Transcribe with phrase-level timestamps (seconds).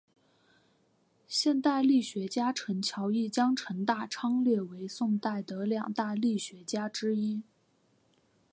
[1.27, 7.43] 现代郦学家陈桥驿将程大昌列为宋代的两大郦学家之一。